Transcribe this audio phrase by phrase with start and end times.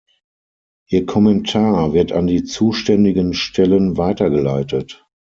[0.89, 5.05] Ihr Kommentar wird an die zuständigen Stellen weitergeleitet.